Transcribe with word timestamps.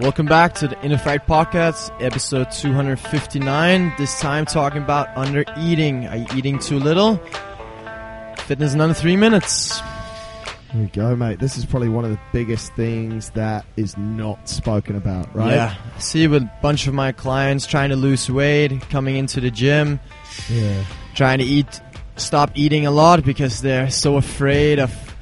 Welcome 0.00 0.26
back 0.26 0.54
to 0.54 0.66
the 0.68 0.80
Inner 0.84 0.98
Fight 0.98 1.24
Podcast, 1.26 1.90
episode 2.02 2.50
259. 2.50 3.94
This 3.96 4.18
time 4.18 4.44
talking 4.44 4.82
about 4.82 5.08
under 5.16 5.44
eating. 5.58 6.06
Are 6.08 6.16
you 6.16 6.26
eating 6.34 6.58
too 6.58 6.78
little? 6.80 7.16
Fitness 8.38 8.74
in 8.74 8.80
under 8.80 8.92
three 8.94 9.16
minutes. 9.16 9.80
There 10.72 10.82
we 10.82 10.88
go, 10.88 11.14
mate. 11.14 11.38
This 11.38 11.56
is 11.56 11.64
probably 11.64 11.88
one 11.90 12.04
of 12.04 12.10
the 12.10 12.18
biggest 12.32 12.72
things 12.74 13.30
that 13.30 13.64
is 13.76 13.96
not 13.96 14.48
spoken 14.48 14.96
about, 14.96 15.32
right? 15.34 15.52
Yeah. 15.54 15.74
I 15.96 15.98
see 16.00 16.26
with 16.26 16.42
a 16.42 16.52
bunch 16.60 16.88
of 16.88 16.94
my 16.94 17.12
clients 17.12 17.64
trying 17.64 17.90
to 17.90 17.96
lose 17.96 18.28
weight, 18.28 18.80
coming 18.90 19.14
into 19.16 19.40
the 19.40 19.50
gym, 19.52 20.00
Yeah. 20.50 20.82
trying 21.14 21.38
to 21.38 21.44
eat, 21.44 21.80
stop 22.16 22.50
eating 22.56 22.84
a 22.84 22.90
lot 22.90 23.24
because 23.24 23.60
they're 23.62 23.90
so 23.90 24.16
afraid 24.16 24.80
of 24.80 25.13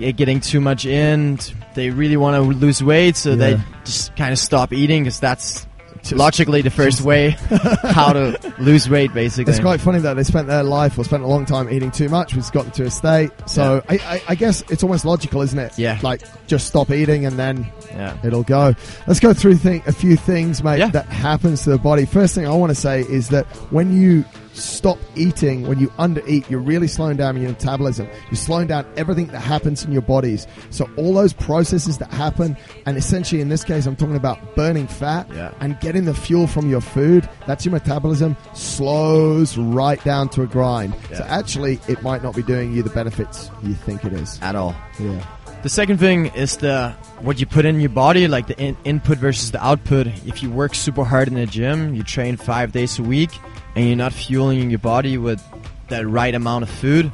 Eh, 0.00 0.12
getting 0.12 0.40
too 0.40 0.60
much 0.60 0.84
in. 0.86 1.38
They 1.74 1.90
really 1.90 2.16
want 2.16 2.36
to 2.36 2.42
lose 2.58 2.82
weight, 2.82 3.16
so 3.16 3.36
they 3.36 3.58
just 3.84 4.14
kind 4.16 4.32
of 4.32 4.38
stop 4.38 4.72
eating 4.72 5.04
because 5.04 5.20
that's 5.20 5.66
Just- 6.00 6.12
logically 6.12 6.62
the 6.62 6.70
first 6.70 7.00
way 7.02 7.30
how 7.82 8.12
to 8.12 8.38
lose 8.58 8.88
weight, 8.88 9.12
basically. 9.12 9.52
It's 9.52 9.60
quite 9.60 9.80
funny 9.80 9.98
that 10.00 10.14
they 10.14 10.22
spent 10.22 10.46
their 10.48 10.62
life 10.62 10.98
or 10.98 11.04
spent 11.04 11.22
a 11.22 11.26
long 11.26 11.44
time 11.44 11.70
eating 11.70 11.90
too 11.90 12.08
much, 12.08 12.34
which 12.34 12.50
got 12.52 12.62
them 12.64 12.72
to 12.72 12.84
a 12.84 12.90
state. 12.90 13.30
So 13.46 13.82
I, 13.88 13.94
I, 13.98 14.22
I 14.28 14.34
guess 14.34 14.62
it's 14.70 14.82
almost 14.82 15.04
logical, 15.04 15.42
isn't 15.42 15.58
it? 15.58 15.78
Yeah. 15.78 15.98
Like 16.02 16.22
just 16.46 16.66
stop 16.66 16.90
eating 16.90 17.26
and 17.26 17.38
then 17.38 17.66
yeah. 17.90 18.16
it'll 18.24 18.42
go. 18.44 18.74
Let's 19.06 19.20
go 19.20 19.34
through 19.34 19.56
thing, 19.56 19.82
a 19.86 19.92
few 19.92 20.16
things, 20.16 20.62
mate, 20.62 20.78
Yeah. 20.78 20.90
that 20.90 21.06
happens 21.06 21.62
to 21.64 21.70
the 21.70 21.78
body. 21.78 22.06
First 22.06 22.34
thing 22.34 22.46
I 22.46 22.54
want 22.54 22.70
to 22.70 22.74
say 22.76 23.00
is 23.00 23.28
that 23.30 23.46
when 23.70 23.96
you 24.00 24.24
stop 24.56 24.98
eating, 25.14 25.66
when 25.66 25.78
you 25.78 25.88
undereat, 25.98 26.48
you're 26.50 26.60
really 26.60 26.88
slowing 26.88 27.16
down 27.16 27.36
your 27.40 27.50
metabolism. 27.50 28.08
You're 28.30 28.36
slowing 28.36 28.66
down 28.66 28.86
everything 28.96 29.26
that 29.28 29.40
happens 29.40 29.84
in 29.84 29.92
your 29.92 30.02
bodies. 30.02 30.46
So 30.70 30.88
all 30.96 31.14
those 31.14 31.32
processes 31.32 31.98
that 31.98 32.10
happen, 32.10 32.56
and 32.86 32.96
essentially 32.96 33.40
in 33.40 33.48
this 33.48 33.64
case, 33.64 33.86
I'm 33.86 33.96
talking 33.96 34.16
about 34.16 34.56
burning 34.56 34.86
fat 34.86 35.28
Yeah. 35.34 35.52
and 35.60 35.78
getting 35.80 36.04
the 36.06 36.14
fuel 36.14 36.46
from 36.46 36.70
your 36.70 36.80
food. 36.80 37.28
That's 37.46 37.64
your 37.64 37.72
metabolism 37.72 38.36
slows 38.54 39.56
right 39.58 40.02
down 40.04 40.28
to 40.30 40.42
a 40.42 40.46
grind. 40.46 40.94
So 41.14 41.24
actually, 41.28 41.78
it 41.88 42.02
might 42.02 42.22
not 42.22 42.34
be 42.34 42.42
doing 42.42 42.72
you 42.72 42.82
the 42.82 42.90
benefits 42.90 43.50
you 43.62 43.74
think 43.74 44.04
it 44.04 44.12
is. 44.12 44.38
At 44.42 44.54
all. 44.56 44.74
Yeah. 44.98 45.24
The 45.62 45.68
second 45.70 45.98
thing 45.98 46.26
is 46.26 46.58
the 46.58 46.90
what 47.20 47.40
you 47.40 47.46
put 47.46 47.64
in 47.64 47.80
your 47.80 47.90
body, 47.90 48.28
like 48.28 48.46
the 48.46 48.56
in- 48.58 48.76
input 48.84 49.18
versus 49.18 49.50
the 49.50 49.64
output. 49.64 50.06
If 50.26 50.42
you 50.42 50.50
work 50.50 50.74
super 50.74 51.02
hard 51.02 51.26
in 51.28 51.34
the 51.34 51.46
gym, 51.46 51.94
you 51.94 52.02
train 52.04 52.36
five 52.36 52.70
days 52.72 52.98
a 52.98 53.02
week, 53.02 53.30
and 53.74 53.86
you're 53.86 53.96
not 53.96 54.12
fueling 54.12 54.70
your 54.70 54.78
body 54.78 55.18
with 55.18 55.42
the 55.88 56.06
right 56.06 56.34
amount 56.34 56.62
of 56.62 56.70
food, 56.70 57.10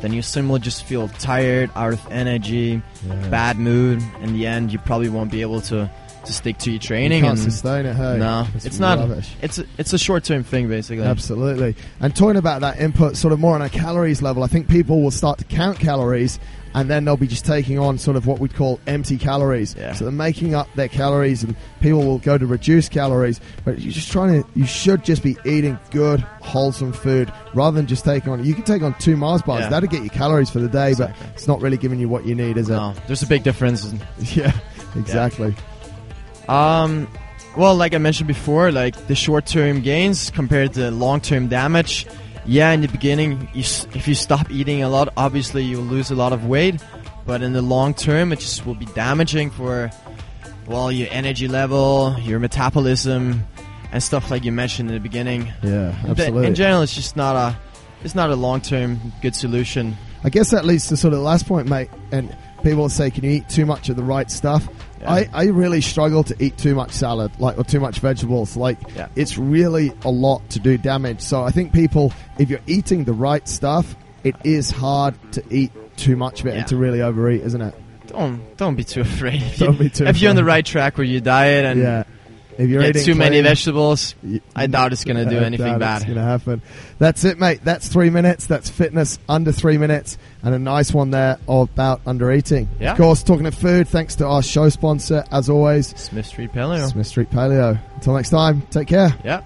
then 0.00 0.12
you 0.12 0.20
simply 0.22 0.58
just 0.58 0.82
feel 0.84 1.08
tired, 1.20 1.70
out 1.76 1.92
of 1.92 2.00
energy, 2.10 2.82
Yeah. 3.06 3.28
bad 3.28 3.58
mood. 3.58 4.02
In 4.20 4.32
the 4.32 4.46
end, 4.48 4.72
you 4.72 4.78
probably 4.80 5.08
won't 5.08 5.30
be 5.30 5.42
able 5.42 5.60
to, 5.62 5.88
to 6.24 6.32
stick 6.32 6.58
to 6.58 6.70
your 6.70 6.80
training. 6.80 7.18
You 7.18 7.24
can't 7.24 7.38
and 7.38 7.52
sustain 7.52 7.86
it, 7.86 7.94
hey? 7.96 8.18
no, 8.18 8.46
It's 8.54 8.66
it's, 8.66 8.78
not. 8.78 8.98
It's 9.42 9.58
a, 9.58 9.64
it's 9.78 9.92
a 9.92 9.98
short 9.98 10.24
term 10.24 10.44
thing, 10.44 10.68
basically. 10.68 11.04
Absolutely. 11.04 11.74
And 12.00 12.14
talking 12.14 12.36
about 12.36 12.60
that 12.62 12.78
input, 12.80 13.16
sort 13.16 13.32
of 13.32 13.40
more 13.40 13.54
on 13.54 13.62
a 13.62 13.68
calories 13.68 14.22
level, 14.22 14.42
I 14.42 14.46
think 14.46 14.68
people 14.68 15.02
will 15.02 15.10
start 15.10 15.38
to 15.38 15.44
count 15.44 15.78
calories 15.78 16.38
and 16.74 16.88
then 16.88 17.04
they'll 17.04 17.18
be 17.18 17.26
just 17.26 17.44
taking 17.44 17.78
on 17.78 17.98
sort 17.98 18.16
of 18.16 18.26
what 18.26 18.38
we'd 18.38 18.54
call 18.54 18.80
empty 18.86 19.18
calories. 19.18 19.74
Yeah. 19.78 19.92
So 19.92 20.04
they're 20.06 20.12
making 20.12 20.54
up 20.54 20.72
their 20.74 20.88
calories 20.88 21.42
and 21.42 21.54
people 21.80 22.02
will 22.02 22.16
go 22.18 22.38
to 22.38 22.46
reduce 22.46 22.88
calories, 22.88 23.42
but 23.66 23.78
you're 23.80 23.92
just 23.92 24.10
trying 24.10 24.42
to, 24.42 24.48
you 24.58 24.64
should 24.64 25.04
just 25.04 25.22
be 25.22 25.36
eating 25.44 25.78
good, 25.90 26.20
wholesome 26.40 26.94
food 26.94 27.30
rather 27.52 27.76
than 27.76 27.86
just 27.86 28.06
taking 28.06 28.32
on, 28.32 28.42
you 28.42 28.54
can 28.54 28.64
take 28.64 28.80
on 28.80 28.94
two 28.98 29.18
Mars 29.18 29.42
bars, 29.42 29.60
Yeah. 29.64 29.68
that'll 29.68 29.88
get 29.90 30.02
you 30.02 30.08
calories 30.08 30.48
for 30.48 30.60
the 30.60 30.68
day, 30.68 30.90
Exactly. 30.92 31.14
but 31.26 31.34
it's 31.34 31.46
not 31.46 31.60
really 31.60 31.76
giving 31.76 31.98
you 32.00 32.08
what 32.08 32.24
you 32.24 32.34
need, 32.34 32.56
is 32.56 32.70
it? 32.70 32.72
No, 32.72 32.94
there's 33.06 33.22
a 33.22 33.26
big 33.26 33.42
difference. 33.42 33.92
Yeah, 34.34 34.52
exactly. 34.96 35.54
Um, 36.52 37.08
well, 37.56 37.74
like 37.74 37.94
I 37.94 37.98
mentioned 37.98 38.28
before, 38.28 38.70
like 38.70 39.06
the 39.06 39.14
short-term 39.14 39.80
gains 39.80 40.30
compared 40.30 40.74
to 40.74 40.90
long-term 40.90 41.48
damage. 41.48 42.06
Yeah, 42.44 42.72
in 42.72 42.80
the 42.80 42.88
beginning, 42.88 43.48
you, 43.54 43.62
if 43.94 44.06
you 44.06 44.14
stop 44.14 44.50
eating 44.50 44.82
a 44.82 44.88
lot, 44.88 45.08
obviously 45.16 45.62
you'll 45.62 45.84
lose 45.84 46.10
a 46.10 46.14
lot 46.14 46.32
of 46.32 46.46
weight. 46.46 46.82
But 47.24 47.42
in 47.42 47.52
the 47.52 47.62
long 47.62 47.94
term, 47.94 48.32
it 48.32 48.40
just 48.40 48.66
will 48.66 48.74
be 48.74 48.86
damaging 48.86 49.50
for, 49.50 49.90
well, 50.66 50.90
your 50.90 51.08
energy 51.10 51.46
level, 51.46 52.16
your 52.20 52.40
metabolism, 52.40 53.44
and 53.92 54.02
stuff 54.02 54.30
like 54.30 54.44
you 54.44 54.50
mentioned 54.50 54.88
in 54.88 54.94
the 54.94 55.00
beginning. 55.00 55.52
Yeah, 55.62 55.94
absolutely. 56.06 56.48
In 56.48 56.54
general, 56.54 56.82
it's 56.82 56.94
just 56.94 57.14
not 57.14 57.36
a, 57.36 57.56
it's 58.02 58.14
not 58.14 58.30
a 58.30 58.36
long-term 58.36 59.12
good 59.22 59.36
solution. 59.36 59.96
I 60.24 60.30
guess 60.30 60.50
that 60.50 60.64
leads 60.64 60.88
to 60.88 60.96
sort 60.96 61.14
of 61.14 61.20
the 61.20 61.24
last 61.24 61.46
point, 61.46 61.68
mate. 61.68 61.90
And 62.10 62.36
people 62.62 62.88
say, 62.88 63.10
"Can 63.10 63.24
you 63.24 63.30
eat 63.30 63.48
too 63.48 63.66
much 63.66 63.88
of 63.88 63.96
the 63.96 64.02
right 64.02 64.30
stuff?" 64.30 64.66
Yeah. 65.00 65.10
I, 65.12 65.28
I 65.32 65.44
really 65.46 65.80
struggle 65.80 66.22
to 66.24 66.36
eat 66.42 66.56
too 66.58 66.74
much 66.74 66.92
salad, 66.92 67.32
like 67.40 67.58
or 67.58 67.64
too 67.64 67.80
much 67.80 67.98
vegetables. 67.98 68.56
Like 68.56 68.78
Yeah. 68.94 69.08
it's 69.16 69.36
really 69.36 69.92
a 70.04 70.10
lot 70.10 70.48
to 70.50 70.60
do 70.60 70.78
damage. 70.78 71.20
So 71.20 71.42
I 71.42 71.50
think 71.50 71.72
people, 71.72 72.12
if 72.38 72.48
you're 72.50 72.60
eating 72.68 73.04
the 73.04 73.12
right 73.12 73.46
stuff, 73.48 73.96
it 74.22 74.36
is 74.44 74.70
hard 74.70 75.14
to 75.32 75.42
eat 75.50 75.72
too 75.96 76.16
much 76.16 76.40
of 76.40 76.46
it 76.46 76.50
Yeah. 76.54 76.58
and 76.60 76.68
to 76.68 76.76
really 76.76 77.02
overeat, 77.02 77.42
isn't 77.42 77.60
it? 77.60 77.74
Don't 78.06 78.56
don't 78.56 78.74
be 78.76 78.84
too 78.84 79.00
afraid. 79.08 79.42
If, 79.42 79.58
Don't 79.58 79.72
you, 79.74 79.78
be 79.78 79.90
too 79.90 80.06
if 80.06 80.20
you're 80.20 80.30
on 80.30 80.36
the 80.36 80.44
right 80.44 80.64
track 80.64 80.96
with 80.98 81.08
your 81.08 81.20
diet 81.20 81.64
and 81.64 81.80
yeah. 81.80 82.04
If 82.58 82.68
you're 82.68 82.82
get 82.82 82.96
eating 82.96 83.04
too 83.04 83.14
many 83.14 83.40
vegetables, 83.40 84.14
I 84.54 84.66
doubt 84.66 84.92
it's 84.92 85.04
gonna 85.04 85.28
do 85.28 85.38
anything 85.38 85.78
bad. 85.78 86.02
It's 86.02 86.08
gonna 86.08 86.24
happen. 86.24 86.62
That's 86.98 87.24
it, 87.24 87.38
mate. 87.38 87.60
That's 87.64 87.88
three 87.88 88.10
minutes. 88.10 88.46
That's 88.46 88.68
fitness 88.68 89.18
under 89.28 89.52
three 89.52 89.78
minutes, 89.78 90.18
and 90.42 90.54
a 90.54 90.58
nice 90.58 90.92
one 90.92 91.10
there 91.10 91.38
about 91.48 92.00
under 92.06 92.32
eating. 92.32 92.68
Yeah. 92.80 92.92
Of 92.92 92.98
course, 92.98 93.22
talking 93.22 93.46
of 93.46 93.54
food. 93.54 93.88
Thanks 93.88 94.16
to 94.16 94.26
our 94.26 94.42
show 94.42 94.68
sponsor, 94.68 95.24
as 95.30 95.48
always, 95.48 95.88
Smith 95.98 96.26
Street 96.26 96.52
Paleo. 96.52 96.90
Smith 96.90 97.06
Street 97.06 97.30
Paleo. 97.30 97.80
Until 97.94 98.14
next 98.14 98.30
time, 98.30 98.62
take 98.70 98.88
care. 98.88 99.16
Yeah. 99.24 99.42